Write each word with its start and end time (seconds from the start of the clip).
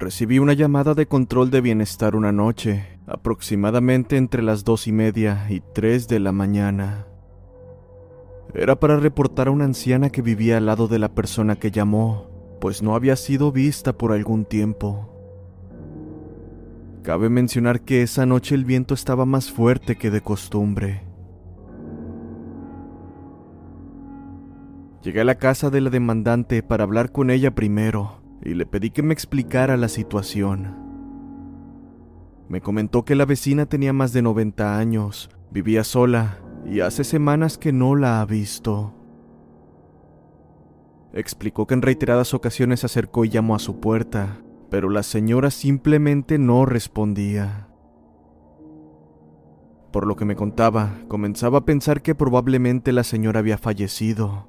Recibí 0.00 0.38
una 0.38 0.52
llamada 0.52 0.94
de 0.94 1.06
control 1.06 1.50
de 1.50 1.60
bienestar 1.60 2.14
una 2.14 2.30
noche, 2.30 3.00
aproximadamente 3.08 4.16
entre 4.16 4.44
las 4.44 4.62
dos 4.62 4.86
y 4.86 4.92
media 4.92 5.44
y 5.50 5.60
tres 5.74 6.06
de 6.06 6.20
la 6.20 6.30
mañana. 6.30 7.08
Era 8.54 8.78
para 8.78 8.96
reportar 8.98 9.48
a 9.48 9.50
una 9.50 9.64
anciana 9.64 10.10
que 10.10 10.22
vivía 10.22 10.58
al 10.58 10.66
lado 10.66 10.86
de 10.86 11.00
la 11.00 11.16
persona 11.16 11.56
que 11.56 11.72
llamó, 11.72 12.30
pues 12.60 12.80
no 12.80 12.94
había 12.94 13.16
sido 13.16 13.50
vista 13.50 13.92
por 13.92 14.12
algún 14.12 14.44
tiempo. 14.44 15.12
Cabe 17.02 17.28
mencionar 17.28 17.80
que 17.80 18.02
esa 18.02 18.24
noche 18.24 18.54
el 18.54 18.64
viento 18.64 18.94
estaba 18.94 19.26
más 19.26 19.50
fuerte 19.50 19.96
que 19.96 20.12
de 20.12 20.20
costumbre. 20.20 21.02
Llegué 25.02 25.22
a 25.22 25.24
la 25.24 25.38
casa 25.38 25.70
de 25.70 25.80
la 25.80 25.90
demandante 25.90 26.62
para 26.62 26.84
hablar 26.84 27.10
con 27.10 27.30
ella 27.30 27.52
primero 27.52 28.17
y 28.42 28.54
le 28.54 28.66
pedí 28.66 28.90
que 28.90 29.02
me 29.02 29.14
explicara 29.14 29.76
la 29.76 29.88
situación. 29.88 30.76
Me 32.48 32.60
comentó 32.60 33.04
que 33.04 33.14
la 33.14 33.26
vecina 33.26 33.66
tenía 33.66 33.92
más 33.92 34.12
de 34.12 34.22
90 34.22 34.78
años, 34.78 35.30
vivía 35.50 35.84
sola 35.84 36.38
y 36.64 36.80
hace 36.80 37.04
semanas 37.04 37.58
que 37.58 37.72
no 37.72 37.94
la 37.94 38.20
ha 38.20 38.26
visto. 38.26 38.94
Explicó 41.12 41.66
que 41.66 41.74
en 41.74 41.82
reiteradas 41.82 42.34
ocasiones 42.34 42.80
se 42.80 42.86
acercó 42.86 43.24
y 43.24 43.28
llamó 43.28 43.54
a 43.54 43.58
su 43.58 43.80
puerta, 43.80 44.40
pero 44.70 44.88
la 44.90 45.02
señora 45.02 45.50
simplemente 45.50 46.38
no 46.38 46.64
respondía. 46.66 47.68
Por 49.90 50.06
lo 50.06 50.16
que 50.16 50.26
me 50.26 50.36
contaba, 50.36 50.98
comenzaba 51.08 51.58
a 51.58 51.64
pensar 51.64 52.02
que 52.02 52.14
probablemente 52.14 52.92
la 52.92 53.04
señora 53.04 53.40
había 53.40 53.56
fallecido. 53.56 54.48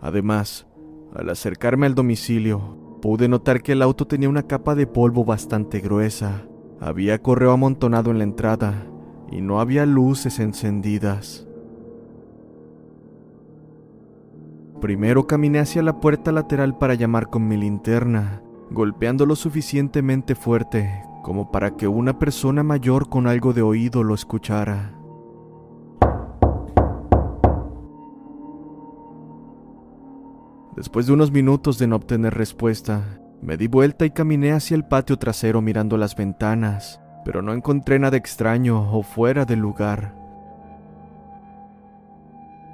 Además, 0.00 0.66
al 1.14 1.30
acercarme 1.30 1.86
al 1.86 1.94
domicilio, 1.94 2.87
pude 3.00 3.28
notar 3.28 3.62
que 3.62 3.72
el 3.72 3.82
auto 3.82 4.06
tenía 4.06 4.28
una 4.28 4.44
capa 4.44 4.74
de 4.74 4.86
polvo 4.86 5.24
bastante 5.24 5.80
gruesa. 5.80 6.46
Había 6.80 7.22
correo 7.22 7.52
amontonado 7.52 8.10
en 8.10 8.18
la 8.18 8.24
entrada 8.24 8.86
y 9.30 9.40
no 9.40 9.60
había 9.60 9.86
luces 9.86 10.38
encendidas. 10.38 11.46
Primero 14.80 15.26
caminé 15.26 15.58
hacia 15.58 15.82
la 15.82 16.00
puerta 16.00 16.30
lateral 16.30 16.78
para 16.78 16.94
llamar 16.94 17.30
con 17.30 17.48
mi 17.48 17.56
linterna, 17.56 18.42
golpeando 18.70 19.26
lo 19.26 19.34
suficientemente 19.34 20.34
fuerte 20.34 21.02
como 21.22 21.50
para 21.50 21.76
que 21.76 21.86
una 21.86 22.18
persona 22.18 22.62
mayor 22.62 23.10
con 23.10 23.26
algo 23.26 23.52
de 23.52 23.60
oído 23.60 24.02
lo 24.02 24.14
escuchara. 24.14 24.97
Después 30.78 31.08
de 31.08 31.12
unos 31.12 31.32
minutos 31.32 31.76
de 31.80 31.88
no 31.88 31.96
obtener 31.96 32.34
respuesta, 32.34 33.18
me 33.42 33.56
di 33.56 33.66
vuelta 33.66 34.06
y 34.06 34.10
caminé 34.10 34.52
hacia 34.52 34.76
el 34.76 34.84
patio 34.84 35.18
trasero 35.18 35.60
mirando 35.60 35.96
las 35.96 36.14
ventanas, 36.14 37.00
pero 37.24 37.42
no 37.42 37.52
encontré 37.52 37.98
nada 37.98 38.16
extraño 38.16 38.88
o 38.96 39.02
fuera 39.02 39.44
del 39.44 39.58
lugar. 39.58 40.14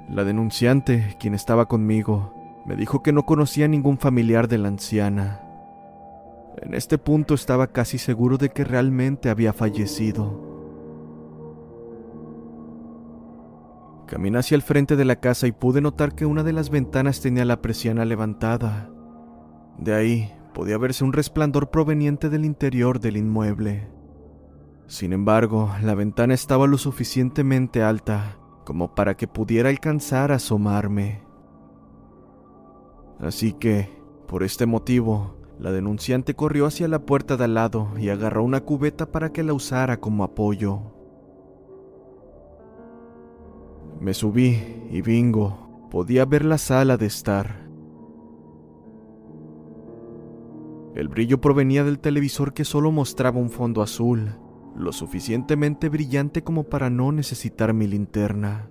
La 0.07 0.23
denunciante, 0.23 1.17
quien 1.19 1.33
estaba 1.33 1.67
conmigo, 1.67 2.31
me 2.67 2.75
dijo 2.75 3.01
que 3.01 3.11
no 3.11 3.25
conocía 3.25 3.67
ningún 3.67 3.97
familiar 3.97 4.47
de 4.47 4.59
la 4.59 4.67
anciana. 4.67 5.41
En 6.61 6.75
este 6.75 6.99
punto 6.99 7.33
estaba 7.33 7.71
casi 7.71 7.97
seguro 7.97 8.37
de 8.37 8.49
que 8.49 8.63
realmente 8.63 9.31
había 9.31 9.51
fallecido. 9.51 10.54
Caminé 14.07 14.37
hacia 14.37 14.55
el 14.55 14.61
frente 14.61 14.95
de 14.95 15.05
la 15.05 15.15
casa 15.15 15.47
y 15.47 15.51
pude 15.51 15.81
notar 15.81 16.13
que 16.13 16.25
una 16.25 16.43
de 16.43 16.53
las 16.53 16.69
ventanas 16.69 17.21
tenía 17.21 17.43
la 17.45 17.61
persiana 17.61 18.05
levantada. 18.05 18.91
De 19.79 19.93
ahí 19.93 20.31
podía 20.53 20.77
verse 20.77 21.03
un 21.03 21.13
resplandor 21.13 21.69
proveniente 21.69 22.29
del 22.29 22.45
interior 22.45 22.99
del 22.99 23.17
inmueble. 23.17 23.89
Sin 24.87 25.11
embargo, 25.11 25.71
la 25.81 25.95
ventana 25.95 26.33
estaba 26.33 26.67
lo 26.67 26.77
suficientemente 26.77 27.81
alta 27.81 28.37
como 28.63 28.93
para 28.93 29.15
que 29.15 29.27
pudiera 29.27 29.69
alcanzar 29.69 30.31
a 30.31 30.35
asomarme. 30.35 31.23
Así 33.19 33.53
que, 33.53 33.89
por 34.27 34.43
este 34.43 34.65
motivo, 34.65 35.37
la 35.59 35.71
denunciante 35.71 36.35
corrió 36.35 36.65
hacia 36.65 36.87
la 36.87 36.99
puerta 36.99 37.37
de 37.37 37.45
al 37.45 37.53
lado 37.53 37.89
y 37.97 38.09
agarró 38.09 38.43
una 38.43 38.61
cubeta 38.61 39.11
para 39.11 39.31
que 39.31 39.43
la 39.43 39.53
usara 39.53 39.99
como 39.99 40.23
apoyo. 40.23 40.94
Me 43.99 44.13
subí 44.13 44.57
y 44.91 45.01
bingo, 45.01 45.87
podía 45.89 46.25
ver 46.25 46.45
la 46.45 46.57
sala 46.57 46.97
de 46.97 47.05
estar. 47.05 47.65
El 50.95 51.09
brillo 51.09 51.41
provenía 51.41 51.83
del 51.83 51.99
televisor 51.99 52.53
que 52.53 52.63
solo 52.63 52.91
mostraba 52.91 53.39
un 53.39 53.49
fondo 53.49 53.81
azul, 53.81 54.35
lo 54.75 54.91
suficientemente 54.93 55.89
brillante 55.89 56.43
como 56.43 56.63
para 56.63 56.89
no 56.89 57.11
necesitar 57.11 57.73
mi 57.73 57.87
linterna. 57.87 58.69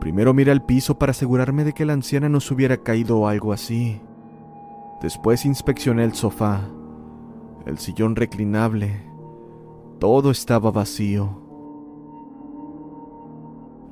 Primero 0.00 0.34
miré 0.34 0.52
al 0.52 0.64
piso 0.64 0.98
para 0.98 1.10
asegurarme 1.10 1.64
de 1.64 1.72
que 1.72 1.84
la 1.84 1.92
anciana 1.94 2.28
no 2.28 2.40
se 2.40 2.54
hubiera 2.54 2.76
caído 2.78 3.18
o 3.18 3.28
algo 3.28 3.52
así. 3.52 4.00
Después 5.02 5.44
inspeccioné 5.44 6.04
el 6.04 6.14
sofá, 6.14 6.68
el 7.66 7.78
sillón 7.78 8.16
reclinable. 8.16 9.02
Todo 9.98 10.30
estaba 10.30 10.70
vacío. 10.70 11.47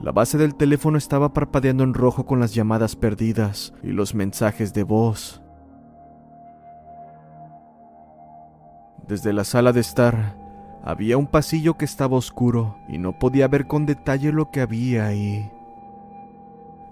La 0.00 0.12
base 0.12 0.36
del 0.36 0.54
teléfono 0.54 0.98
estaba 0.98 1.32
parpadeando 1.32 1.82
en 1.82 1.94
rojo 1.94 2.26
con 2.26 2.38
las 2.38 2.54
llamadas 2.54 2.96
perdidas 2.96 3.72
y 3.82 3.88
los 3.88 4.14
mensajes 4.14 4.74
de 4.74 4.82
voz. 4.82 5.42
Desde 9.08 9.32
la 9.32 9.44
sala 9.44 9.72
de 9.72 9.80
estar, 9.80 10.36
había 10.84 11.16
un 11.16 11.26
pasillo 11.26 11.74
que 11.74 11.84
estaba 11.84 12.16
oscuro 12.16 12.76
y 12.88 12.98
no 12.98 13.18
podía 13.18 13.48
ver 13.48 13.66
con 13.66 13.86
detalle 13.86 14.32
lo 14.32 14.50
que 14.50 14.60
había 14.60 15.06
ahí. 15.06 15.50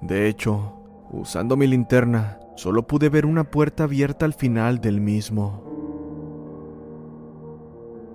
De 0.00 0.28
hecho, 0.28 0.74
usando 1.12 1.56
mi 1.56 1.66
linterna, 1.66 2.38
solo 2.56 2.86
pude 2.86 3.08
ver 3.08 3.26
una 3.26 3.44
puerta 3.44 3.84
abierta 3.84 4.24
al 4.24 4.34
final 4.34 4.80
del 4.80 5.00
mismo. 5.00 5.62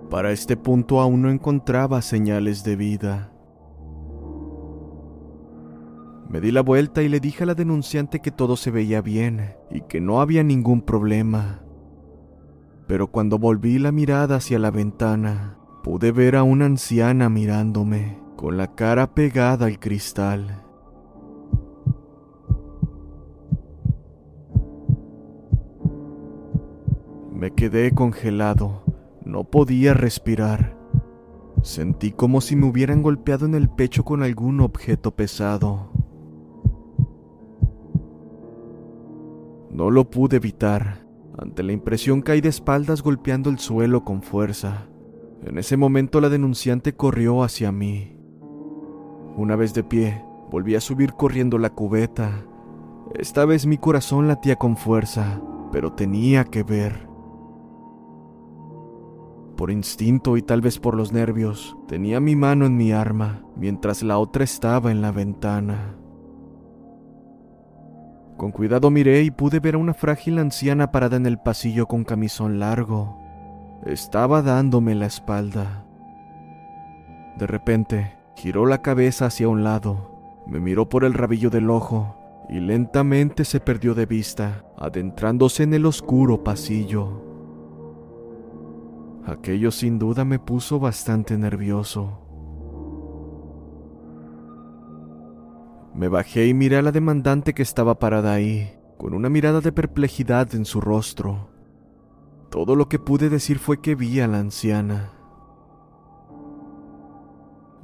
Para 0.09 0.31
este 0.31 0.57
punto 0.57 0.99
aún 0.99 1.21
no 1.21 1.29
encontraba 1.29 2.01
señales 2.01 2.63
de 2.63 2.75
vida. 2.75 3.31
Me 6.29 6.39
di 6.39 6.51
la 6.51 6.61
vuelta 6.61 7.01
y 7.01 7.09
le 7.09 7.19
dije 7.19 7.41
a 7.41 7.47
la 7.47 7.55
denunciante 7.55 8.19
que 8.19 8.29
todo 8.29 8.55
se 8.55 8.69
veía 8.69 9.01
bien 9.01 9.55
y 9.71 9.81
que 9.81 9.99
no 9.99 10.21
había 10.21 10.43
ningún 10.43 10.83
problema. 10.83 11.63
Pero 12.87 13.07
cuando 13.07 13.39
volví 13.39 13.79
la 13.79 13.91
mirada 13.91 14.35
hacia 14.35 14.59
la 14.59 14.69
ventana, 14.69 15.57
pude 15.83 16.11
ver 16.11 16.35
a 16.35 16.43
una 16.43 16.65
anciana 16.65 17.29
mirándome, 17.29 18.19
con 18.35 18.57
la 18.57 18.75
cara 18.75 19.15
pegada 19.15 19.65
al 19.65 19.79
cristal. 19.79 20.63
Me 27.33 27.55
quedé 27.55 27.91
congelado, 27.95 28.83
no 29.25 29.45
podía 29.45 29.95
respirar. 29.95 30.77
Sentí 31.63 32.11
como 32.11 32.39
si 32.39 32.55
me 32.55 32.67
hubieran 32.67 33.01
golpeado 33.01 33.47
en 33.47 33.55
el 33.55 33.67
pecho 33.67 34.05
con 34.05 34.21
algún 34.21 34.61
objeto 34.61 35.15
pesado. 35.15 35.88
No 39.79 39.91
lo 39.91 40.09
pude 40.09 40.35
evitar. 40.35 41.05
Ante 41.37 41.63
la 41.63 41.71
impresión 41.71 42.21
caí 42.21 42.41
de 42.41 42.49
espaldas 42.49 43.01
golpeando 43.01 43.49
el 43.49 43.59
suelo 43.59 44.03
con 44.03 44.21
fuerza. 44.21 44.89
En 45.45 45.57
ese 45.57 45.77
momento 45.77 46.19
la 46.19 46.27
denunciante 46.27 46.97
corrió 46.97 47.43
hacia 47.43 47.71
mí. 47.71 48.17
Una 49.37 49.55
vez 49.55 49.73
de 49.73 49.85
pie, 49.85 50.21
volví 50.51 50.75
a 50.75 50.81
subir 50.81 51.13
corriendo 51.13 51.57
la 51.57 51.69
cubeta. 51.69 52.45
Esta 53.15 53.45
vez 53.45 53.65
mi 53.65 53.77
corazón 53.77 54.27
latía 54.27 54.57
con 54.57 54.75
fuerza, 54.75 55.41
pero 55.71 55.93
tenía 55.93 56.43
que 56.43 56.63
ver. 56.63 57.07
Por 59.55 59.71
instinto 59.71 60.35
y 60.35 60.41
tal 60.41 60.59
vez 60.59 60.77
por 60.77 60.93
los 60.93 61.13
nervios, 61.13 61.77
tenía 61.87 62.19
mi 62.19 62.35
mano 62.35 62.65
en 62.65 62.75
mi 62.75 62.91
arma, 62.91 63.45
mientras 63.55 64.03
la 64.03 64.17
otra 64.17 64.43
estaba 64.43 64.91
en 64.91 65.01
la 65.01 65.13
ventana. 65.13 65.98
Con 68.39 68.53
cuidado 68.53 68.89
miré 68.89 69.23
y 69.23 69.31
pude 69.31 69.59
ver 69.59 69.75
a 69.75 69.79
una 69.79 69.93
frágil 69.93 70.39
anciana 70.39 70.93
parada 70.93 71.17
en 71.17 71.25
el 71.25 71.39
pasillo 71.39 71.87
con 71.87 72.05
camisón 72.05 72.57
largo. 72.57 73.19
Estaba 73.85 74.41
dándome 74.41 74.95
la 74.95 75.07
espalda. 75.07 75.83
De 77.37 77.45
repente, 77.45 78.15
giró 78.37 78.65
la 78.65 78.81
cabeza 78.81 79.25
hacia 79.25 79.49
un 79.49 79.65
lado, 79.65 80.45
me 80.47 80.61
miró 80.61 80.87
por 80.87 81.03
el 81.03 81.15
rabillo 81.15 81.49
del 81.49 81.69
ojo 81.69 82.15
y 82.47 82.61
lentamente 82.61 83.43
se 83.43 83.59
perdió 83.59 83.93
de 83.93 84.05
vista, 84.05 84.63
adentrándose 84.77 85.63
en 85.63 85.73
el 85.73 85.85
oscuro 85.85 86.41
pasillo. 86.41 87.21
Aquello 89.25 89.69
sin 89.69 89.99
duda 89.99 90.23
me 90.23 90.39
puso 90.39 90.79
bastante 90.79 91.37
nervioso. 91.37 92.28
Me 95.93 96.07
bajé 96.07 96.47
y 96.47 96.53
miré 96.53 96.77
a 96.77 96.81
la 96.81 96.91
demandante 96.91 97.53
que 97.53 97.63
estaba 97.63 97.99
parada 97.99 98.33
ahí, 98.33 98.73
con 98.97 99.13
una 99.13 99.29
mirada 99.29 99.61
de 99.61 99.71
perplejidad 99.71 100.53
en 100.55 100.65
su 100.65 100.81
rostro. 100.81 101.49
Todo 102.49 102.75
lo 102.75 102.89
que 102.89 102.99
pude 102.99 103.29
decir 103.29 103.59
fue 103.59 103.81
que 103.81 103.95
vi 103.95 104.19
a 104.19 104.27
la 104.27 104.39
anciana. 104.39 105.13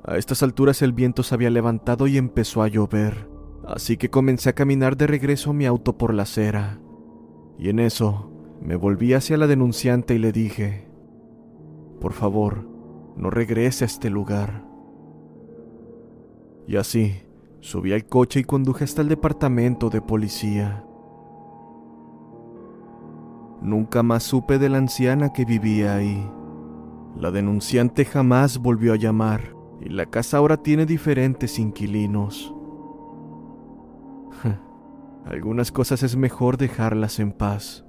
A 0.03 0.17
estas 0.17 0.43
alturas 0.43 0.81
el 0.81 0.93
viento 0.93 1.23
se 1.23 1.33
había 1.33 1.49
levantado 1.49 2.05
y 2.05 2.17
empezó 2.17 2.61
a 2.61 2.67
llover, 2.67 3.27
así 3.67 3.97
que 3.97 4.11
comencé 4.11 4.49
a 4.49 4.53
caminar 4.53 4.97
de 4.97 5.07
regreso 5.07 5.49
a 5.49 5.53
mi 5.53 5.65
auto 5.65 5.97
por 5.97 6.13
la 6.13 6.23
acera. 6.23 6.79
Y 7.57 7.69
en 7.69 7.79
eso 7.79 8.31
me 8.61 8.75
volví 8.75 9.13
hacia 9.13 9.37
la 9.37 9.47
denunciante 9.47 10.13
y 10.13 10.19
le 10.19 10.31
dije, 10.31 10.87
por 11.99 12.13
favor, 12.13 12.67
no 13.15 13.29
regrese 13.29 13.83
a 13.83 13.87
este 13.87 14.09
lugar. 14.11 14.63
Y 16.67 16.77
así, 16.77 17.24
Subí 17.65 17.93
al 17.93 18.05
coche 18.05 18.41
y 18.41 18.43
conduje 18.43 18.83
hasta 18.83 19.01
el 19.01 19.09
departamento 19.09 19.89
de 19.89 19.99
policía. 19.99 20.85
Nunca 23.59 24.03
más 24.03 24.21
supe 24.21 24.59
de 24.59 24.69
la 24.69 24.77
anciana 24.77 25.33
que 25.33 25.45
vivía 25.45 25.95
ahí. 25.95 26.29
La 27.17 27.31
denunciante 27.31 28.05
jamás 28.05 28.59
volvió 28.59 28.93
a 28.93 28.97
llamar 28.97 29.55
y 29.81 29.89
la 29.89 30.05
casa 30.05 30.37
ahora 30.37 30.57
tiene 30.57 30.85
diferentes 30.85 31.57
inquilinos. 31.57 32.53
Algunas 35.25 35.71
cosas 35.71 36.03
es 36.03 36.15
mejor 36.15 36.57
dejarlas 36.57 37.19
en 37.19 37.31
paz. 37.31 37.84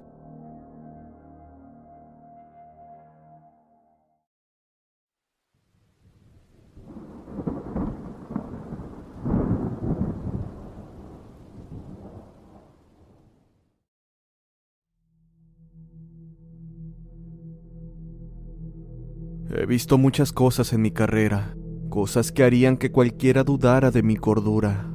He 19.49 19.65
visto 19.65 19.97
muchas 19.97 20.33
cosas 20.33 20.73
en 20.73 20.81
mi 20.81 20.91
carrera, 20.91 21.55
cosas 21.89 22.31
que 22.31 22.43
harían 22.43 22.75
que 22.77 22.91
cualquiera 22.91 23.43
dudara 23.43 23.91
de 23.91 24.03
mi 24.03 24.17
cordura. 24.17 24.91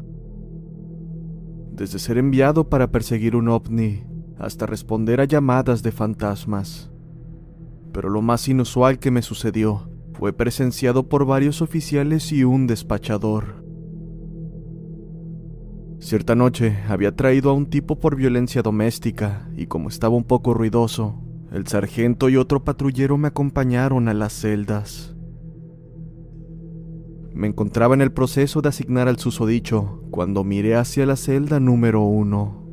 Desde 1.72 1.98
ser 1.98 2.18
enviado 2.18 2.68
para 2.68 2.90
perseguir 2.90 3.34
un 3.34 3.48
ovni 3.48 4.04
hasta 4.38 4.66
responder 4.66 5.20
a 5.20 5.24
llamadas 5.24 5.82
de 5.82 5.92
fantasmas. 5.92 6.90
Pero 7.92 8.10
lo 8.10 8.20
más 8.20 8.46
inusual 8.48 8.98
que 8.98 9.10
me 9.10 9.22
sucedió 9.22 9.88
fue 10.12 10.32
presenciado 10.32 11.08
por 11.08 11.24
varios 11.24 11.62
oficiales 11.62 12.30
y 12.32 12.44
un 12.44 12.66
despachador. 12.66 13.64
Cierta 15.98 16.34
noche 16.34 16.78
había 16.88 17.14
traído 17.14 17.50
a 17.50 17.54
un 17.54 17.66
tipo 17.66 18.00
por 18.00 18.16
violencia 18.16 18.60
doméstica 18.60 19.48
y 19.56 19.66
como 19.66 19.88
estaba 19.88 20.16
un 20.16 20.24
poco 20.24 20.52
ruidoso, 20.52 21.22
el 21.52 21.66
sargento 21.66 22.30
y 22.30 22.36
otro 22.36 22.64
patrullero 22.64 23.18
me 23.18 23.28
acompañaron 23.28 24.08
a 24.08 24.14
las 24.14 24.32
celdas. 24.32 25.14
Me 27.34 27.46
encontraba 27.46 27.94
en 27.94 28.00
el 28.00 28.12
proceso 28.12 28.62
de 28.62 28.70
asignar 28.70 29.06
al 29.06 29.18
susodicho 29.18 30.02
cuando 30.10 30.44
miré 30.44 30.76
hacia 30.76 31.04
la 31.04 31.16
celda 31.16 31.60
número 31.60 32.02
uno. 32.02 32.66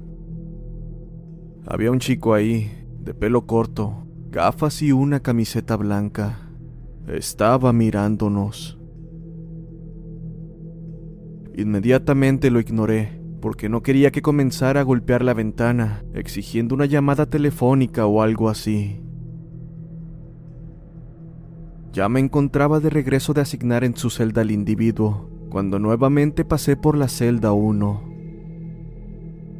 Había 1.65 1.91
un 1.91 1.99
chico 1.99 2.33
ahí, 2.33 2.71
de 2.99 3.13
pelo 3.13 3.45
corto, 3.45 4.07
gafas 4.29 4.81
y 4.81 4.93
una 4.93 5.19
camiseta 5.19 5.75
blanca. 5.75 6.49
Estaba 7.07 7.73
mirándonos. 7.73 8.79
Inmediatamente 11.55 12.49
lo 12.49 12.61
ignoré 12.61 13.18
porque 13.41 13.69
no 13.69 13.81
quería 13.81 14.11
que 14.11 14.21
comenzara 14.21 14.81
a 14.81 14.83
golpear 14.83 15.23
la 15.23 15.33
ventana, 15.33 16.03
exigiendo 16.13 16.75
una 16.75 16.85
llamada 16.85 17.25
telefónica 17.25 18.05
o 18.05 18.21
algo 18.21 18.49
así. 18.49 19.01
Ya 21.91 22.07
me 22.09 22.19
encontraba 22.19 22.79
de 22.79 22.89
regreso 22.89 23.33
de 23.33 23.41
asignar 23.41 23.83
en 23.83 23.95
su 23.95 24.09
celda 24.09 24.41
al 24.41 24.51
individuo, 24.51 25.29
cuando 25.49 25.79
nuevamente 25.79 26.45
pasé 26.45 26.77
por 26.77 26.97
la 26.97 27.07
celda 27.07 27.51
1. 27.51 28.03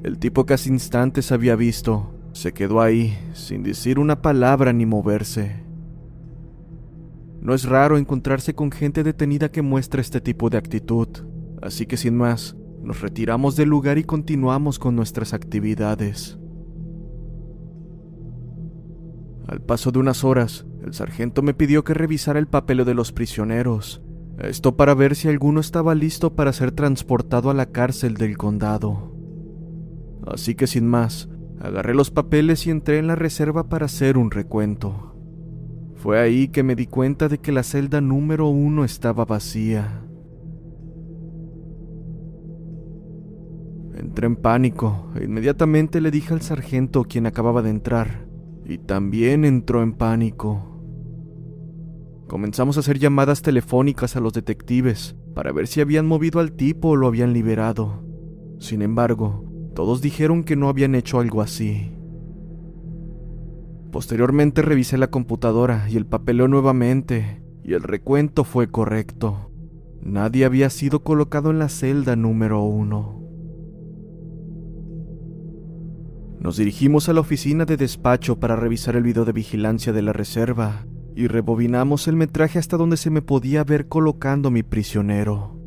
El 0.04 0.20
tipo 0.20 0.46
casi 0.46 0.70
instantes 0.70 1.32
había 1.32 1.56
visto, 1.56 2.14
se 2.34 2.54
quedó 2.54 2.82
ahí, 2.82 3.18
sin 3.34 3.64
decir 3.64 4.00
una 4.00 4.22
palabra 4.22 4.72
ni 4.72 4.86
moverse. 4.86 5.64
No 7.42 7.54
es 7.54 7.66
raro 7.66 7.98
encontrarse 7.98 8.54
con 8.54 8.72
gente 8.72 9.04
detenida 9.04 9.50
que 9.50 9.62
muestra 9.62 10.02
este 10.02 10.22
tipo 10.22 10.50
de 10.50 10.58
actitud, 10.58 11.08
así 11.62 11.86
que 11.86 11.98
sin 11.98 12.16
más, 12.16 12.56
nos 12.89 13.01
retiramos 13.01 13.55
del 13.55 13.69
lugar 13.69 14.00
y 14.00 14.03
continuamos 14.03 14.79
con 14.79 14.96
nuestras 14.96 15.36
actividades. 15.36 16.39
Al 19.48 19.62
paso 19.62 19.91
de 19.91 20.00
unas 20.00 20.24
horas, 20.24 20.65
el 20.84 20.96
sargento 20.96 21.43
me 21.43 21.53
pidió 21.53 21.84
que 21.84 21.93
revisara 21.93 22.39
el 22.39 22.48
papel 22.48 22.84
de 22.86 22.96
los 22.96 23.12
prisioneros, 23.12 24.01
esto 24.39 24.75
para 24.75 24.96
ver 24.96 25.15
si 25.15 25.27
alguno 25.27 25.60
estaba 25.60 25.93
listo 25.93 26.36
para 26.36 26.51
ser 26.51 26.72
transportado 26.72 27.51
a 27.51 27.53
la 27.53 27.67
cárcel 27.67 28.15
del 28.15 28.39
condado. 28.39 29.13
Así 30.25 30.55
que 30.55 30.65
sin 30.65 30.88
más, 30.88 31.29
agarré 31.62 31.93
los 31.93 32.10
papeles 32.10 32.65
y 32.65 32.72
entré 32.72 32.98
en 32.98 33.05
la 33.05 33.15
reserva 33.15 33.69
para 33.69 33.86
hacer 33.86 34.17
un 34.17 34.31
recuento. 34.31 35.15
Fue 35.93 36.19
ahí 36.19 36.48
que 36.48 36.63
me 36.63 36.75
di 36.75 36.88
cuenta 36.88 37.27
de 37.29 37.38
que 37.38 37.51
la 37.51 37.62
celda 37.62 38.01
número 38.01 38.48
uno 38.48 38.84
estaba 38.84 39.25
vacía. 39.25 40.09
Entré 44.20 44.28
en 44.28 44.36
pánico 44.36 45.08
e 45.16 45.24
inmediatamente 45.24 46.02
le 46.02 46.12
dije 46.12 46.34
al 46.34 46.42
sargento 46.42 47.06
quien 47.06 47.26
acababa 47.26 47.62
de 47.62 47.70
entrar, 47.70 48.28
y 48.66 48.78
también 48.78 49.46
entró 49.46 49.82
en 49.82 49.94
pánico. 49.94 50.84
Comenzamos 52.28 52.76
a 52.76 52.82
hacer 52.82 53.00
llamadas 53.00 53.42
telefónicas 53.42 54.18
a 54.18 54.20
los 54.20 54.34
detectives 54.34 55.16
para 55.34 55.54
ver 55.54 55.68
si 55.68 55.80
habían 55.80 56.06
movido 56.06 56.42
al 56.42 56.52
tipo 56.52 56.90
o 56.90 56.96
lo 56.98 57.08
habían 57.08 57.32
liberado. 57.32 58.04
Sin 58.60 58.82
embargo, 58.82 59.46
todos 59.74 60.02
dijeron 60.02 60.44
que 60.44 60.58
no 60.58 60.68
habían 60.68 60.96
hecho 60.96 61.22
algo 61.22 61.42
así. 61.42 61.90
Posteriormente 63.90 64.62
revisé 64.62 64.98
la 64.98 65.08
computadora 65.08 65.90
y 65.90 65.96
el 65.96 66.06
papeleo 66.06 66.50
nuevamente, 66.50 67.42
y 67.64 67.72
el 67.72 67.84
recuento 67.84 68.44
fue 68.44 68.70
correcto. 68.70 69.50
Nadie 70.02 70.44
había 70.44 70.70
sido 70.70 71.04
colocado 71.04 71.52
en 71.52 71.60
la 71.60 71.70
celda 71.70 72.18
número 72.18 72.62
uno. 72.64 73.19
Nos 76.39 76.55
dirigimos 76.55 77.10
a 77.10 77.13
la 77.13 77.19
oficina 77.19 77.65
de 77.65 77.75
despacho 77.75 78.39
para 78.39 78.55
revisar 78.55 78.96
el 78.96 79.03
video 79.03 79.25
de 79.25 79.34
vigilancia 79.34 79.91
de 79.91 80.01
la 80.01 80.13
reserva 80.13 80.86
y 81.13 81.27
rebobinamos 81.27 82.08
el 82.08 82.15
metraje 82.15 82.60
hasta 82.60 82.77
donde 82.77 82.96
se 82.96 83.10
me 83.10 83.22
podía 83.22 83.65
ver 83.65 83.89
colocando 83.89 84.50
mi 84.50 84.63
prisionero. 84.63 85.60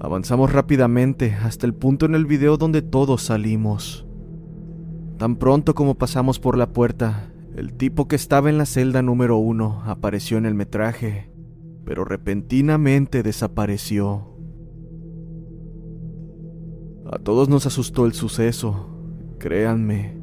Avanzamos 0.00 0.52
rápidamente 0.52 1.34
hasta 1.34 1.66
el 1.66 1.74
punto 1.74 2.06
en 2.06 2.16
el 2.16 2.26
video 2.26 2.56
donde 2.56 2.82
todos 2.82 3.22
salimos. 3.22 4.06
Tan 5.18 5.36
pronto 5.36 5.74
como 5.74 5.94
pasamos 5.96 6.40
por 6.40 6.56
la 6.56 6.72
puerta, 6.72 7.30
el 7.54 7.74
tipo 7.74 8.08
que 8.08 8.16
estaba 8.16 8.48
en 8.48 8.58
la 8.58 8.66
celda 8.66 9.02
número 9.02 9.36
uno 9.36 9.82
apareció 9.84 10.38
en 10.38 10.46
el 10.46 10.54
metraje, 10.54 11.30
pero 11.84 12.04
repentinamente 12.04 13.22
desapareció. 13.22 14.29
A 17.12 17.18
todos 17.18 17.48
nos 17.48 17.66
asustó 17.66 18.06
el 18.06 18.12
suceso, 18.12 18.86
créanme. 19.40 20.16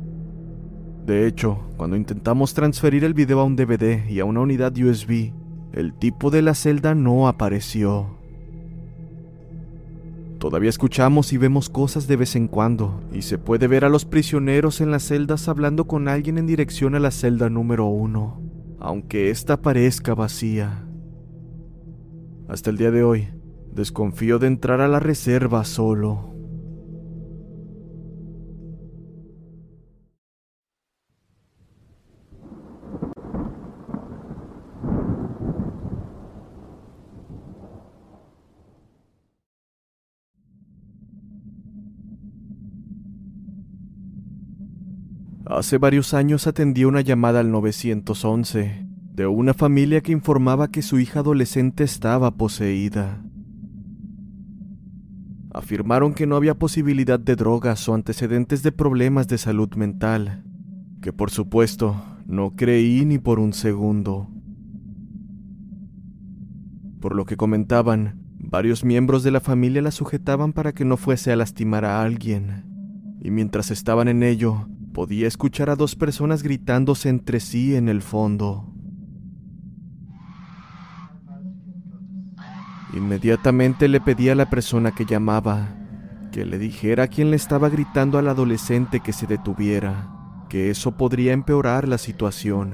De 1.06 1.28
hecho, 1.28 1.60
cuando 1.76 1.98
intentamos 1.98 2.54
transferir 2.54 3.04
el 3.04 3.14
video 3.14 3.42
a 3.42 3.44
un 3.44 3.58
DVD 3.58 4.08
y 4.10 4.22
a 4.22 4.26
una 4.26 4.40
unidad 4.40 4.72
USB, 4.78 5.34
el 5.74 5.94
tipo 5.94 6.32
de 6.32 6.42
la 6.42 6.56
celda 6.56 6.96
no 6.96 7.28
apareció. 7.28 8.18
Todavía 10.40 10.70
escuchamos 10.70 11.34
y 11.34 11.38
vemos 11.38 11.70
cosas 11.70 12.08
de 12.08 12.16
vez 12.16 12.38
en 12.38 12.48
cuando, 12.48 13.02
y 13.12 13.24
se 13.24 13.38
puede 13.38 13.68
ver 13.68 13.84
a 13.84 13.90
los 13.90 14.06
prisioneros 14.06 14.80
en 14.80 14.90
las 14.90 15.04
celdas 15.04 15.50
hablando 15.50 15.88
con 15.88 16.08
alguien 16.08 16.38
en 16.38 16.48
dirección 16.48 16.96
a 16.96 17.00
la 17.00 17.12
celda 17.12 17.50
número 17.50 17.88
uno, 17.88 18.42
aunque 18.80 19.30
ésta 19.30 19.62
parezca 19.62 20.16
vacía. 20.16 20.88
Hasta 22.48 22.70
el 22.70 22.78
día 22.78 22.92
de 22.92 23.04
hoy, 23.04 23.28
desconfío 23.74 24.40
de 24.40 24.48
entrar 24.48 24.80
a 24.80 24.88
la 24.88 25.02
reserva 25.02 25.66
solo. 25.66 26.37
Hace 45.58 45.80
varios 45.80 46.14
años 46.14 46.46
atendí 46.46 46.86
una 46.86 47.02
llamada 47.02 47.40
al 47.40 47.50
911 47.50 48.86
de 49.16 49.26
una 49.26 49.56
familia 49.56 50.02
que 50.02 50.12
informaba 50.12 50.68
que 50.68 50.84
su 50.84 51.00
hija 51.00 51.22
adolescente 51.22 51.84
estaba 51.84 52.30
poseída. 52.38 53.24
Afirmaron 55.52 56.14
que 56.14 56.28
no 56.28 56.36
había 56.36 56.60
posibilidad 56.60 57.20
de 57.20 57.36
drogas 57.36 57.90
o 57.90 57.96
antecedentes 57.96 58.62
de 58.62 58.72
problemas 58.72 59.28
de 59.28 59.40
salud 59.40 59.74
mental, 59.74 60.44
que 61.02 61.12
por 61.12 61.32
supuesto 61.32 62.04
no 62.28 62.56
creí 62.56 63.04
ni 63.04 63.18
por 63.18 63.40
un 63.40 63.54
segundo. 63.54 64.30
Por 67.00 67.16
lo 67.16 67.26
que 67.26 67.36
comentaban, 67.36 68.22
varios 68.38 68.86
miembros 68.86 69.24
de 69.24 69.32
la 69.32 69.42
familia 69.42 69.82
la 69.82 69.90
sujetaban 69.90 70.54
para 70.54 70.74
que 70.74 70.86
no 70.86 70.98
fuese 70.98 71.32
a 71.32 71.36
lastimar 71.36 71.84
a 71.84 72.04
alguien, 72.04 73.18
y 73.20 73.32
mientras 73.32 73.72
estaban 73.72 74.08
en 74.08 74.22
ello, 74.22 74.68
podía 74.98 75.28
escuchar 75.28 75.70
a 75.70 75.76
dos 75.76 75.96
personas 75.96 76.42
gritándose 76.42 77.10
entre 77.10 77.40
sí 77.40 77.76
en 77.76 77.88
el 77.88 78.02
fondo. 78.02 78.74
Inmediatamente 82.96 83.90
le 83.90 84.02
pedí 84.02 84.30
a 84.30 84.34
la 84.34 84.50
persona 84.50 84.96
que 84.96 85.06
llamaba 85.06 85.68
que 86.32 86.46
le 86.46 86.58
dijera 86.58 87.04
a 87.04 87.08
quien 87.10 87.30
le 87.30 87.36
estaba 87.36 87.70
gritando 87.70 88.18
al 88.18 88.28
adolescente 88.28 89.00
que 89.00 89.14
se 89.14 89.28
detuviera, 89.28 90.10
que 90.50 90.72
eso 90.72 90.98
podría 90.98 91.32
empeorar 91.32 91.88
la 91.88 92.00
situación. 92.00 92.74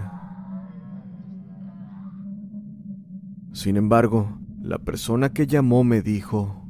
Sin 3.52 3.76
embargo, 3.76 4.40
la 4.62 4.78
persona 4.78 5.34
que 5.34 5.46
llamó 5.46 5.84
me 5.84 6.02
dijo, 6.02 6.70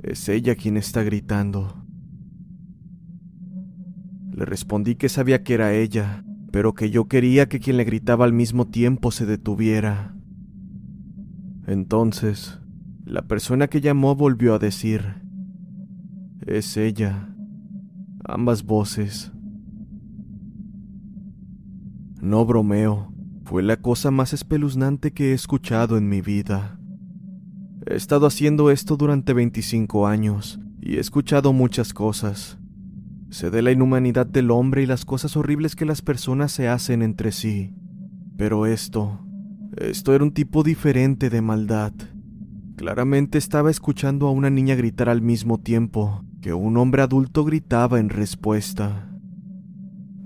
es 0.00 0.28
ella 0.28 0.54
quien 0.54 0.76
está 0.76 1.02
gritando. 1.02 1.85
Le 4.36 4.44
respondí 4.44 4.96
que 4.96 5.08
sabía 5.08 5.42
que 5.42 5.54
era 5.54 5.72
ella, 5.72 6.22
pero 6.52 6.74
que 6.74 6.90
yo 6.90 7.08
quería 7.08 7.48
que 7.48 7.58
quien 7.58 7.78
le 7.78 7.84
gritaba 7.84 8.26
al 8.26 8.34
mismo 8.34 8.66
tiempo 8.66 9.10
se 9.10 9.24
detuviera. 9.24 10.14
Entonces, 11.66 12.60
la 13.06 13.22
persona 13.22 13.68
que 13.68 13.80
llamó 13.80 14.14
volvió 14.14 14.54
a 14.54 14.58
decir, 14.58 15.22
es 16.46 16.76
ella, 16.76 17.34
ambas 18.26 18.64
voces. 18.64 19.32
No 22.20 22.44
bromeo, 22.44 23.14
fue 23.44 23.62
la 23.62 23.78
cosa 23.78 24.10
más 24.10 24.34
espeluznante 24.34 25.12
que 25.12 25.30
he 25.30 25.32
escuchado 25.32 25.96
en 25.96 26.10
mi 26.10 26.20
vida. 26.20 26.78
He 27.86 27.94
estado 27.94 28.26
haciendo 28.26 28.70
esto 28.70 28.98
durante 28.98 29.32
25 29.32 30.06
años 30.06 30.60
y 30.78 30.96
he 30.96 31.00
escuchado 31.00 31.54
muchas 31.54 31.94
cosas, 31.94 32.58
Sé 33.30 33.50
de 33.50 33.62
la 33.62 33.72
inhumanidad 33.72 34.26
del 34.26 34.50
hombre 34.50 34.82
y 34.82 34.86
las 34.86 35.04
cosas 35.04 35.36
horribles 35.36 35.74
que 35.74 35.84
las 35.84 36.00
personas 36.00 36.52
se 36.52 36.68
hacen 36.68 37.02
entre 37.02 37.32
sí. 37.32 37.74
Pero 38.36 38.66
esto, 38.66 39.20
esto 39.76 40.14
era 40.14 40.24
un 40.24 40.32
tipo 40.32 40.62
diferente 40.62 41.28
de 41.28 41.42
maldad. 41.42 41.92
Claramente 42.76 43.38
estaba 43.38 43.70
escuchando 43.70 44.26
a 44.26 44.30
una 44.30 44.50
niña 44.50 44.74
gritar 44.74 45.08
al 45.08 45.22
mismo 45.22 45.58
tiempo 45.58 46.22
que 46.40 46.54
un 46.54 46.76
hombre 46.76 47.02
adulto 47.02 47.44
gritaba 47.44 47.98
en 47.98 48.10
respuesta. 48.10 49.10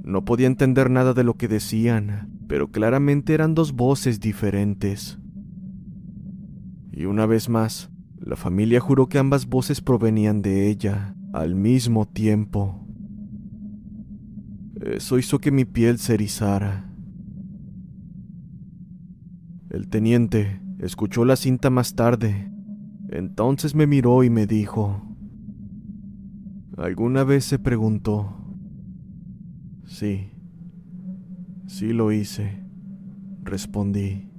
No 0.02 0.24
podía 0.24 0.48
entender 0.48 0.90
nada 0.90 1.14
de 1.14 1.24
lo 1.24 1.34
que 1.34 1.48
decían, 1.48 2.30
pero 2.48 2.70
claramente 2.70 3.32
eran 3.32 3.54
dos 3.54 3.72
voces 3.72 4.20
diferentes. 4.20 5.18
Y 6.92 7.04
una 7.04 7.24
vez 7.26 7.48
más, 7.48 7.90
la 8.18 8.36
familia 8.36 8.80
juró 8.80 9.08
que 9.08 9.18
ambas 9.18 9.46
voces 9.46 9.80
provenían 9.80 10.42
de 10.42 10.68
ella, 10.68 11.14
al 11.32 11.54
mismo 11.54 12.06
tiempo. 12.06 12.86
Eso 14.80 15.18
hizo 15.18 15.38
que 15.38 15.50
mi 15.50 15.64
piel 15.64 15.98
se 15.98 16.14
erizara. 16.14 16.90
El 19.68 19.88
teniente 19.88 20.60
escuchó 20.78 21.24
la 21.24 21.36
cinta 21.36 21.68
más 21.68 21.94
tarde. 21.94 22.50
Entonces 23.10 23.74
me 23.74 23.86
miró 23.86 24.24
y 24.24 24.30
me 24.30 24.46
dijo, 24.46 25.02
¿alguna 26.78 27.24
vez 27.24 27.44
se 27.44 27.58
preguntó? 27.58 28.36
Sí, 29.84 30.30
sí 31.66 31.92
lo 31.92 32.10
hice, 32.10 32.62
respondí. 33.42 34.29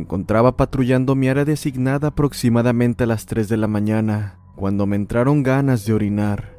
Encontraba 0.00 0.56
patrullando 0.56 1.14
mi 1.14 1.28
área 1.28 1.44
designada 1.44 2.08
aproximadamente 2.08 3.04
a 3.04 3.06
las 3.06 3.26
3 3.26 3.48
de 3.48 3.56
la 3.56 3.68
mañana, 3.68 4.38
cuando 4.56 4.86
me 4.86 4.96
entraron 4.96 5.42
ganas 5.42 5.84
de 5.84 5.92
orinar. 5.92 6.58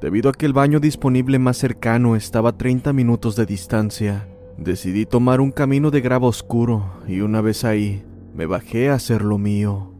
Debido 0.00 0.30
a 0.30 0.32
que 0.32 0.46
el 0.46 0.52
baño 0.52 0.80
disponible 0.80 1.38
más 1.38 1.56
cercano 1.56 2.14
estaba 2.14 2.50
a 2.50 2.58
30 2.58 2.92
minutos 2.92 3.34
de 3.36 3.46
distancia, 3.46 4.28
decidí 4.56 5.06
tomar 5.06 5.40
un 5.40 5.50
camino 5.50 5.90
de 5.90 6.00
grava 6.00 6.28
oscuro 6.28 7.00
y 7.08 7.20
una 7.20 7.40
vez 7.40 7.64
ahí, 7.64 8.04
me 8.34 8.46
bajé 8.46 8.90
a 8.90 8.94
hacer 8.94 9.22
lo 9.22 9.38
mío. 9.38 9.94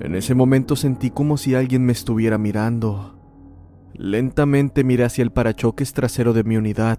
En 0.00 0.14
ese 0.14 0.34
momento 0.34 0.76
sentí 0.76 1.10
como 1.10 1.36
si 1.36 1.54
alguien 1.54 1.84
me 1.84 1.92
estuviera 1.92 2.38
mirando. 2.38 3.18
Lentamente 3.94 4.84
miré 4.84 5.04
hacia 5.04 5.22
el 5.22 5.32
parachoques 5.32 5.92
trasero 5.92 6.32
de 6.32 6.44
mi 6.44 6.56
unidad 6.56 6.98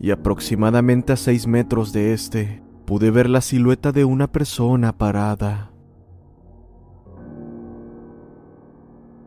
y 0.00 0.10
aproximadamente 0.10 1.12
a 1.12 1.16
seis 1.16 1.46
metros 1.46 1.92
de 1.92 2.12
este 2.12 2.62
pude 2.84 3.10
ver 3.10 3.28
la 3.28 3.40
silueta 3.40 3.92
de 3.92 4.04
una 4.04 4.30
persona 4.30 4.96
parada. 4.96 5.72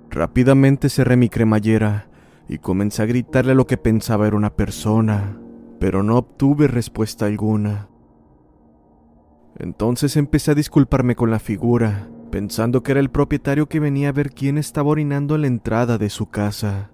Rápidamente 0.10 0.90
cerré 0.90 1.16
mi 1.16 1.30
cremallera 1.30 2.10
y 2.48 2.58
comencé 2.58 3.04
a 3.04 3.06
gritarle 3.06 3.56
lo 3.56 3.68
que 3.68 3.78
pensaba 3.78 4.28
era 4.28 4.36
una 4.36 4.56
persona, 4.56 5.38
pero 5.80 6.04
no 6.04 6.18
obtuve 6.18 6.68
respuesta 6.68 7.25
alguna. 7.25 7.88
Entonces 9.58 10.18
empecé 10.18 10.51
a 10.51 10.56
disculparme 10.56 11.16
con 11.16 11.30
la 11.32 11.40
figura, 11.40 12.10
pensando 12.32 12.84
que 12.84 12.92
era 12.92 13.00
el 13.00 13.12
propietario 13.12 13.70
que 13.70 13.80
venía 13.80 14.10
a 14.10 14.13
ver 14.13 14.32
quién 14.32 14.58
estaba 14.58 14.90
orinando 14.90 15.36
en 15.36 15.42
la 15.42 15.48
entrada 15.48 15.98
de 15.98 16.10
su 16.10 16.28
casa. 16.30 16.92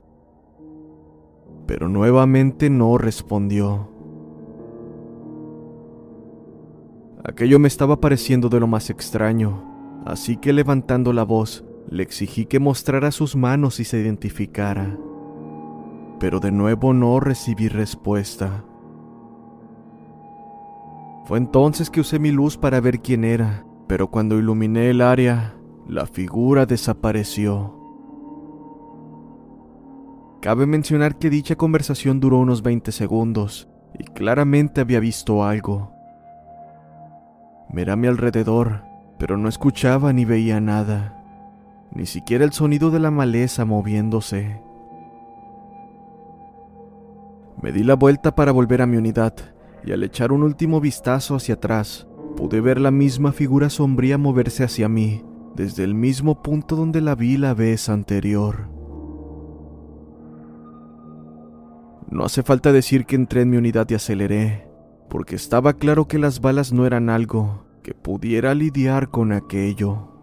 Pero 1.67 1.89
nuevamente 1.89 2.69
no 2.69 2.97
respondió. 2.97 3.89
Aquello 7.23 7.59
me 7.59 7.67
estaba 7.67 7.99
pareciendo 7.99 8.47
de 8.47 8.59
lo 8.59 8.67
más 8.67 8.89
extraño, 8.89 10.01
así 10.05 10.37
que 10.37 10.53
levantando 10.53 11.11
la 11.11 11.23
voz, 11.23 11.65
le 11.89 12.03
exigí 12.03 12.45
que 12.45 12.59
mostrara 12.59 13.11
sus 13.11 13.35
manos 13.35 13.79
y 13.79 13.83
se 13.83 13.99
identificara. 13.99 14.97
Pero 16.19 16.39
de 16.39 16.51
nuevo 16.51 16.93
no 16.93 17.19
recibí 17.19 17.67
respuesta. 17.67 18.63
Fue 21.25 21.37
entonces 21.37 21.89
que 21.89 21.99
usé 21.99 22.17
mi 22.19 22.31
luz 22.31 22.57
para 22.57 22.79
ver 22.79 23.01
quién 23.01 23.25
era, 23.25 23.65
pero 23.87 24.07
cuando 24.09 24.39
iluminé 24.39 24.89
el 24.89 25.01
área, 25.01 25.57
la 25.85 26.05
figura 26.05 26.65
desapareció. 26.65 27.76
Cabe 30.41 30.67
mencionar 30.67 31.17
que 31.17 31.29
dicha 31.29 31.55
conversación 31.55 32.19
duró 32.19 32.37
unos 32.37 32.61
20 32.61 32.91
segundos 32.91 33.67
y 33.97 34.03
claramente 34.03 34.81
había 34.81 34.99
visto 34.99 35.43
algo. 35.43 35.91
Miré 37.69 37.91
a 37.91 37.95
mi 37.95 38.07
alrededor, 38.07 38.83
pero 39.17 39.37
no 39.37 39.49
escuchaba 39.49 40.13
ni 40.13 40.25
veía 40.25 40.61
nada, 40.61 41.23
ni 41.93 42.05
siquiera 42.05 42.45
el 42.45 42.53
sonido 42.53 42.91
de 42.91 42.99
la 42.99 43.11
maleza 43.11 43.65
moviéndose. 43.65 44.61
Me 47.61 47.71
di 47.71 47.83
la 47.83 47.95
vuelta 47.95 48.35
para 48.35 48.51
volver 48.51 48.83
a 48.83 48.85
mi 48.85 48.97
unidad 48.97 49.33
y 49.83 49.91
al 49.91 50.03
echar 50.03 50.31
un 50.31 50.43
último 50.43 50.79
vistazo 50.79 51.35
hacia 51.35 51.55
atrás, 51.55 52.07
pude 52.35 52.61
ver 52.61 52.79
la 52.79 52.91
misma 52.91 53.31
figura 53.31 53.71
sombría 53.71 54.19
moverse 54.19 54.63
hacia 54.63 54.87
mí, 54.87 55.23
desde 55.55 55.83
el 55.83 55.95
mismo 55.95 56.43
punto 56.43 56.75
donde 56.75 57.01
la 57.01 57.15
vi 57.15 57.37
la 57.37 57.55
vez 57.55 57.89
anterior. 57.89 58.76
No 62.09 62.23
hace 62.23 62.41
falta 62.43 62.71
decir 62.71 63.05
que 63.05 63.15
entré 63.15 63.41
en 63.41 63.49
mi 63.49 63.57
unidad 63.57 63.87
y 63.89 63.95
aceleré, 63.95 64.67
porque 65.09 65.35
estaba 65.35 65.73
claro 65.73 66.07
que 66.07 66.19
las 66.19 66.39
balas 66.39 66.71
no 66.71 66.85
eran 66.85 67.09
algo 67.09 67.65
que 67.83 67.93
pudiera 67.93 68.53
lidiar 68.53 69.09
con 69.09 69.31
aquello. 69.31 70.16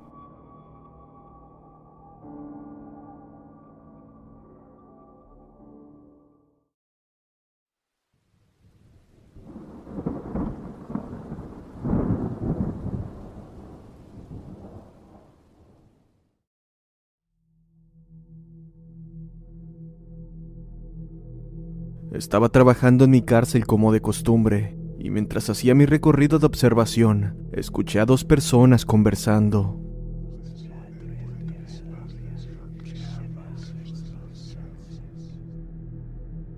Estaba 22.14 22.49
trabajando 22.49 23.04
en 23.04 23.11
mi 23.11 23.23
cárcel 23.23 23.66
como 23.66 23.90
de 23.90 24.00
costumbre, 24.00 24.78
y 25.00 25.11
mientras 25.11 25.50
hacía 25.50 25.75
mi 25.75 25.85
recorrido 25.85 26.38
de 26.38 26.47
observación, 26.47 27.37
escuché 27.50 27.99
a 27.99 28.06
dos 28.06 28.25
personas 28.25 28.87
conversando. 28.87 29.80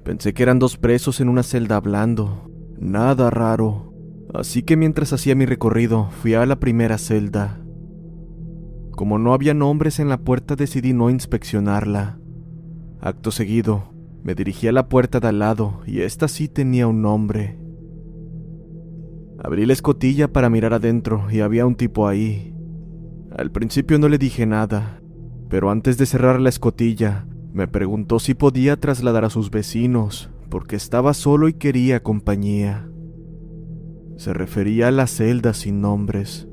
Pensé 0.04 0.34
que 0.34 0.42
eran 0.42 0.58
dos 0.58 0.76
presos 0.76 1.22
en 1.22 1.30
una 1.30 1.42
celda 1.42 1.76
hablando, 1.76 2.50
nada 2.78 3.30
raro, 3.30 3.94
así 4.34 4.62
que 4.62 4.76
mientras 4.76 5.14
hacía 5.14 5.34
mi 5.34 5.46
recorrido 5.46 6.10
fui 6.10 6.34
a 6.34 6.44
la 6.44 6.60
primera 6.60 6.98
celda. 6.98 7.62
Como 8.90 9.18
no 9.18 9.32
había 9.32 9.54
nombres 9.54 10.00
en 10.00 10.10
la 10.10 10.18
puerta 10.18 10.54
decidí 10.54 10.92
no 10.92 11.08
inspeccionarla. 11.08 12.18
Acto 13.00 13.30
seguido, 13.30 13.95
me 14.26 14.34
dirigí 14.34 14.66
a 14.66 14.72
la 14.72 14.88
puerta 14.88 15.20
de 15.20 15.28
al 15.28 15.38
lado 15.38 15.82
y 15.86 16.00
esta 16.00 16.26
sí 16.26 16.48
tenía 16.48 16.88
un 16.88 17.00
nombre. 17.00 17.56
Abrí 19.38 19.66
la 19.66 19.72
escotilla 19.72 20.32
para 20.32 20.50
mirar 20.50 20.74
adentro 20.74 21.28
y 21.30 21.42
había 21.42 21.64
un 21.64 21.76
tipo 21.76 22.08
ahí. 22.08 22.52
Al 23.38 23.52
principio 23.52 24.00
no 24.00 24.08
le 24.08 24.18
dije 24.18 24.44
nada, 24.44 25.00
pero 25.48 25.70
antes 25.70 25.96
de 25.96 26.06
cerrar 26.06 26.40
la 26.40 26.48
escotilla, 26.48 27.28
me 27.52 27.68
preguntó 27.68 28.18
si 28.18 28.34
podía 28.34 28.76
trasladar 28.80 29.24
a 29.24 29.30
sus 29.30 29.52
vecinos, 29.52 30.28
porque 30.48 30.74
estaba 30.74 31.14
solo 31.14 31.46
y 31.46 31.52
quería 31.52 32.02
compañía. 32.02 32.90
Se 34.16 34.32
refería 34.32 34.88
a 34.88 34.90
la 34.90 35.06
celda 35.06 35.54
sin 35.54 35.80
nombres. 35.80 36.48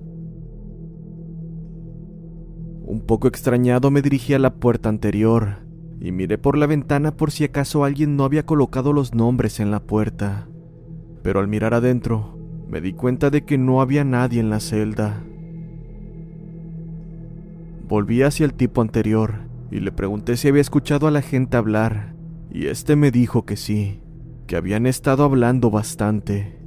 Un 2.85 3.01
poco 3.07 3.27
extrañado 3.27 3.89
me 3.89 4.03
dirigí 4.03 4.35
a 4.35 4.39
la 4.39 4.53
puerta 4.53 4.89
anterior 4.89 5.62
y 6.03 6.11
miré 6.11 6.37
por 6.37 6.57
la 6.57 6.67
ventana 6.67 7.15
por 7.15 7.31
si 7.31 7.45
acaso 7.45 7.85
alguien 7.85 8.17
no 8.17 8.25
había 8.25 8.45
colocado 8.45 8.91
los 8.91 9.15
nombres 9.15 9.61
en 9.61 9.71
la 9.71 9.79
puerta. 9.79 10.49
Pero 11.21 11.39
al 11.39 11.47
mirar 11.47 11.73
adentro, 11.73 12.37
me 12.67 12.81
di 12.81 12.91
cuenta 12.91 13.29
de 13.29 13.45
que 13.45 13.57
no 13.57 13.79
había 13.79 14.03
nadie 14.03 14.41
en 14.41 14.49
la 14.49 14.59
celda. 14.59 15.23
Volví 17.87 18.21
hacia 18.21 18.45
el 18.45 18.53
tipo 18.53 18.81
anterior 18.81 19.47
y 19.71 19.79
le 19.79 19.93
pregunté 19.93 20.35
si 20.35 20.49
había 20.49 20.59
escuchado 20.59 21.07
a 21.07 21.11
la 21.11 21.21
gente 21.21 21.55
hablar, 21.55 22.13
y 22.51 22.67
este 22.67 22.97
me 22.97 23.09
dijo 23.09 23.45
que 23.45 23.55
sí, 23.55 24.01
que 24.45 24.57
habían 24.57 24.85
estado 24.87 25.23
hablando 25.23 25.71
bastante. 25.71 26.59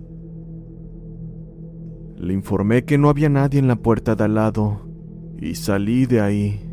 Le 2.16 2.32
informé 2.32 2.86
que 2.86 2.96
no 2.96 3.10
había 3.10 3.28
nadie 3.28 3.58
en 3.60 3.68
la 3.68 3.76
puerta 3.76 4.14
de 4.14 4.24
al 4.24 4.34
lado 4.34 4.88
y 5.38 5.56
salí 5.56 6.06
de 6.06 6.22
ahí. 6.22 6.65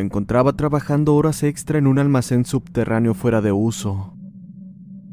Encontraba 0.00 0.54
trabajando 0.54 1.14
horas 1.14 1.42
extra 1.42 1.78
en 1.78 1.86
un 1.86 1.98
almacén 1.98 2.44
subterráneo 2.44 3.14
fuera 3.14 3.40
de 3.40 3.52
uso. 3.52 4.14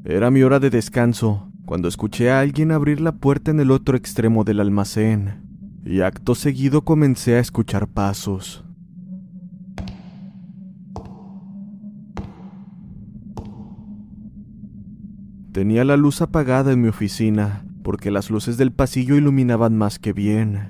Era 0.03 0.29
mi 0.31 0.43
hora 0.43 0.59
de 0.59 0.69
descanso 0.69 1.51
cuando 1.65 1.87
escuché 1.87 2.29
a 2.29 2.39
alguien 2.39 2.71
abrir 2.71 3.01
la 3.01 3.13
puerta 3.13 3.51
en 3.51 3.59
el 3.59 3.71
otro 3.71 3.97
extremo 3.97 4.43
del 4.43 4.59
almacén, 4.59 5.41
y 5.83 6.01
acto 6.01 6.35
seguido 6.35 6.83
comencé 6.83 7.35
a 7.35 7.39
escuchar 7.39 7.87
pasos. 7.87 8.63
Tenía 15.51 15.85
la 15.85 15.97
luz 15.97 16.21
apagada 16.21 16.71
en 16.73 16.81
mi 16.81 16.89
oficina, 16.89 17.65
porque 17.81 18.11
las 18.11 18.29
luces 18.29 18.57
del 18.57 18.71
pasillo 18.71 19.15
iluminaban 19.15 19.77
más 19.77 19.99
que 19.99 20.13
bien. 20.13 20.69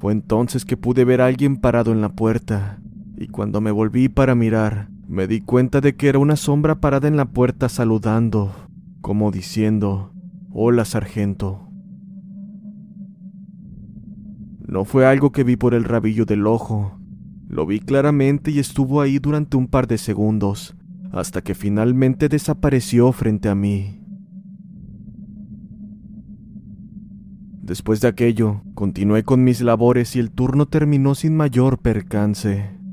Fue 0.00 0.12
entonces 0.12 0.64
que 0.64 0.76
pude 0.76 1.04
ver 1.04 1.20
a 1.20 1.26
alguien 1.26 1.56
parado 1.56 1.92
en 1.92 2.00
la 2.00 2.10
puerta, 2.10 2.78
y 3.16 3.28
cuando 3.28 3.60
me 3.60 3.70
volví 3.70 4.08
para 4.08 4.34
mirar, 4.34 4.88
me 5.06 5.26
di 5.26 5.40
cuenta 5.40 5.80
de 5.80 5.94
que 5.96 6.08
era 6.08 6.18
una 6.18 6.36
sombra 6.36 6.80
parada 6.80 7.08
en 7.08 7.16
la 7.16 7.26
puerta 7.26 7.68
saludando, 7.68 8.52
como 9.00 9.30
diciendo, 9.30 10.12
Hola, 10.50 10.84
sargento. 10.84 11.68
No 14.66 14.84
fue 14.84 15.06
algo 15.06 15.30
que 15.30 15.44
vi 15.44 15.56
por 15.56 15.74
el 15.74 15.84
rabillo 15.84 16.24
del 16.24 16.46
ojo, 16.46 16.98
lo 17.48 17.66
vi 17.66 17.80
claramente 17.80 18.50
y 18.50 18.58
estuvo 18.58 19.00
ahí 19.00 19.18
durante 19.18 19.56
un 19.56 19.68
par 19.68 19.86
de 19.86 19.98
segundos, 19.98 20.76
hasta 21.12 21.42
que 21.42 21.54
finalmente 21.54 22.28
desapareció 22.28 23.12
frente 23.12 23.48
a 23.48 23.54
mí. 23.54 24.00
Después 27.62 28.00
de 28.00 28.08
aquello, 28.08 28.62
continué 28.74 29.22
con 29.22 29.44
mis 29.44 29.60
labores 29.60 30.16
y 30.16 30.18
el 30.18 30.30
turno 30.30 30.66
terminó 30.66 31.14
sin 31.14 31.36
mayor 31.36 31.78
percance. 31.78 32.83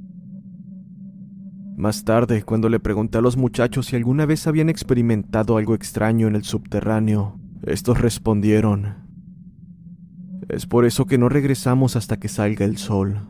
Más 1.76 2.04
tarde, 2.04 2.44
cuando 2.44 2.70
le 2.70 2.80
pregunté 2.80 3.18
a 3.18 3.22
los 3.22 3.38
muchachos 3.38 3.88
si 3.88 3.96
alguna 3.96 4.26
vez 4.26 4.46
habían 4.48 4.70
experimentado 4.70 5.58
algo 5.58 5.74
extraño 5.74 6.28
en 6.28 6.36
el 6.36 6.44
subterráneo, 6.44 7.40
estos 7.64 8.00
respondieron, 8.02 8.96
es 10.50 10.66
por 10.66 10.86
eso 10.86 11.06
que 11.06 11.18
no 11.18 11.30
regresamos 11.30 11.96
hasta 11.96 12.20
que 12.20 12.28
salga 12.28 12.66
el 12.66 12.78
sol. 12.78 13.22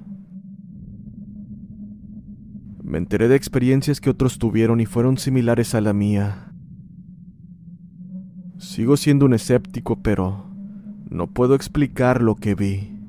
Me 2.84 2.97
enteré 2.97 3.27
de 3.27 3.36
experiencias 3.36 4.01
que 4.01 4.10
otros 4.10 4.39
tuvieron 4.39 4.82
y 4.82 4.86
fueron 4.86 5.17
similares 5.17 5.75
a 5.75 5.82
la 5.82 5.93
mía. 5.93 6.51
Sigo 8.58 8.97
siendo 8.97 9.25
un 9.25 9.34
escéptico, 9.34 10.01
pero 10.01 10.45
no 11.10 11.27
puedo 11.27 11.56
explicar 11.56 12.21
lo 12.21 12.36
que 12.36 12.56
vi. 12.56 13.00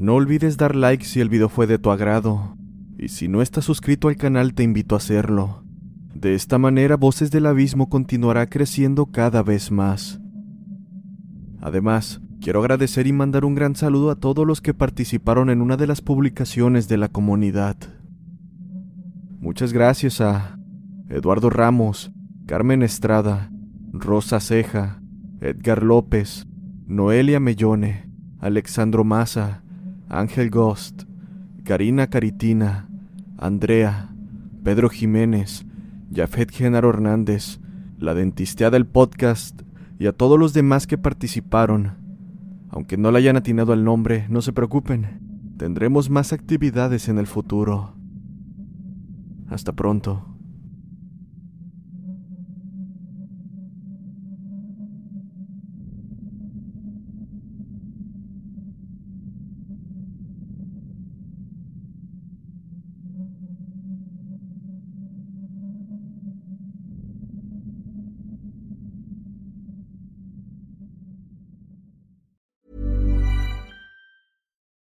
No 0.00 0.14
olvides 0.14 0.56
dar 0.56 0.76
like 0.76 1.04
si 1.04 1.20
el 1.20 1.28
video 1.28 1.48
fue 1.48 1.66
de 1.66 1.76
tu 1.76 1.90
agrado, 1.90 2.56
y 2.96 3.08
si 3.08 3.26
no 3.26 3.42
estás 3.42 3.64
suscrito 3.64 4.06
al 4.06 4.16
canal 4.16 4.54
te 4.54 4.62
invito 4.62 4.94
a 4.94 4.98
hacerlo. 4.98 5.64
De 6.14 6.36
esta 6.36 6.56
manera 6.56 6.96
Voces 6.96 7.32
del 7.32 7.46
Abismo 7.46 7.88
continuará 7.88 8.48
creciendo 8.48 9.06
cada 9.06 9.42
vez 9.42 9.72
más. 9.72 10.20
Además, 11.60 12.20
quiero 12.40 12.60
agradecer 12.60 13.08
y 13.08 13.12
mandar 13.12 13.44
un 13.44 13.56
gran 13.56 13.74
saludo 13.74 14.12
a 14.12 14.14
todos 14.14 14.46
los 14.46 14.60
que 14.60 14.72
participaron 14.72 15.50
en 15.50 15.60
una 15.60 15.76
de 15.76 15.88
las 15.88 16.00
publicaciones 16.00 16.86
de 16.86 16.96
la 16.96 17.08
comunidad. 17.08 17.76
Muchas 19.40 19.72
gracias 19.72 20.20
a 20.20 20.60
Eduardo 21.08 21.50
Ramos, 21.50 22.12
Carmen 22.46 22.84
Estrada, 22.84 23.50
Rosa 23.92 24.38
Ceja, 24.38 25.02
Edgar 25.40 25.82
López, 25.82 26.46
Noelia 26.86 27.40
Mellone, 27.40 28.08
Alexandro 28.38 29.02
Maza, 29.02 29.64
Ángel 30.08 30.48
Ghost, 30.50 31.02
Karina 31.64 32.06
Caritina, 32.06 32.88
Andrea, 33.36 34.10
Pedro 34.64 34.88
Jiménez, 34.88 35.66
Jafet 36.14 36.50
Genaro 36.50 36.88
Hernández, 36.88 37.60
la 37.98 38.14
dentista 38.14 38.70
del 38.70 38.86
podcast 38.86 39.60
y 39.98 40.06
a 40.06 40.12
todos 40.12 40.38
los 40.38 40.54
demás 40.54 40.86
que 40.86 40.96
participaron. 40.96 41.92
Aunque 42.70 42.96
no 42.96 43.10
le 43.10 43.18
hayan 43.18 43.36
atinado 43.36 43.72
al 43.72 43.84
nombre, 43.84 44.26
no 44.30 44.40
se 44.40 44.52
preocupen, 44.52 45.20
tendremos 45.58 46.08
más 46.08 46.32
actividades 46.32 47.08
en 47.08 47.18
el 47.18 47.26
futuro. 47.26 47.94
Hasta 49.48 49.72
pronto. 49.72 50.37